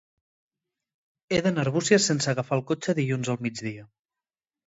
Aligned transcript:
He 1.33 1.41
d'anar 1.47 1.61
a 1.63 1.65
Arbúcies 1.65 2.09
sense 2.11 2.31
agafar 2.33 2.59
el 2.61 2.65
cotxe 2.73 2.97
dilluns 3.01 3.31
al 3.35 3.39
migdia. 3.49 3.87